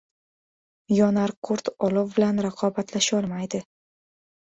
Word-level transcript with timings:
•Yonarqurt 0.99 1.71
olov 1.89 2.11
bilan 2.17 2.45
raqobatlasholmaydi. 2.49 3.65